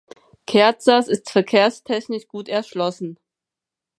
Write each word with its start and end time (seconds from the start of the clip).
Kerzers 0.47 1.07
ist 1.07 1.29
verkehrstechnisch 1.29 2.27
gut 2.27 2.47
erschlossen. 2.49 3.19